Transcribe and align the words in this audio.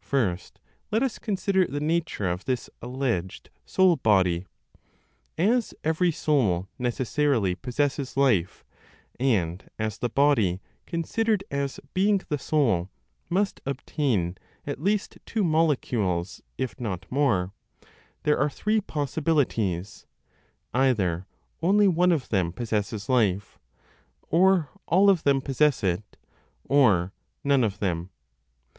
First, 0.00 0.60
let 0.90 1.02
us 1.02 1.18
consider 1.18 1.66
the 1.66 1.78
nature 1.78 2.26
of 2.30 2.46
this 2.46 2.70
alleged 2.80 3.50
soul 3.66 3.96
body. 3.96 4.46
As 5.36 5.74
every 5.84 6.10
soul 6.10 6.68
necessarily 6.78 7.54
possesses 7.54 8.16
life, 8.16 8.64
and 9.20 9.68
as 9.78 9.98
the 9.98 10.08
body, 10.08 10.62
considered 10.86 11.44
as 11.50 11.80
being 11.92 12.22
the 12.30 12.38
soul, 12.38 12.88
must 13.28 13.60
obtain 13.66 14.38
at 14.66 14.80
least 14.82 15.18
two 15.26 15.44
molecules, 15.44 16.40
if 16.56 16.80
not 16.80 17.04
more 17.12 17.52
(there 18.22 18.38
are 18.38 18.48
three 18.48 18.80
possibilities): 18.80 20.06
either 20.72 21.26
only 21.60 21.88
one 21.88 22.10
of 22.10 22.30
them 22.30 22.54
possesses 22.54 23.10
life, 23.10 23.58
or 24.30 24.70
all 24.88 25.10
of 25.10 25.24
them 25.24 25.42
possess 25.42 25.84
it, 25.84 26.16
or 26.66 27.12
none 27.44 27.62
of 27.62 27.80
them. 27.80 28.08